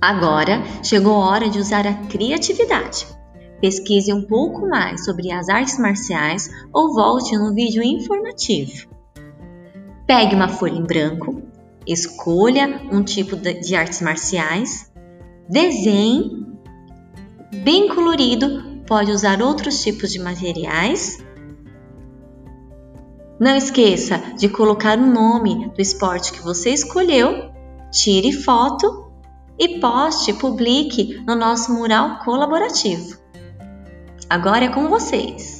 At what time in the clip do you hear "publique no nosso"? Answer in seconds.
30.34-31.72